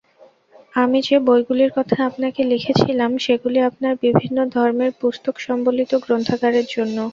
[0.73, 6.97] আমি যে বইগুলির কথা আপনাকে লিখেছিলাম, সেগুলি আপনার বিভিন্ন ধর্মের পুস্তক-সম্বলিত গ্রন্থাগারের জন্য।